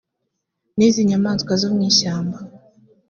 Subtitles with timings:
[0.77, 2.37] n iz inyamaswa zo mu ishyamba